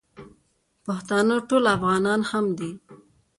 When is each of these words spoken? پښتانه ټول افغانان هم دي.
پښتانه 0.85 1.35
ټول 1.49 1.63
افغانان 1.75 2.21
هم 2.31 2.45
دي. 2.59 2.71